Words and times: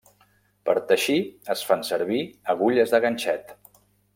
Per 0.69 0.73
teixir 0.91 1.17
es 1.55 1.63
fan 1.73 1.85
servir 1.91 2.25
agulles 2.55 2.95
de 2.97 3.05
ganxet. 3.05 3.55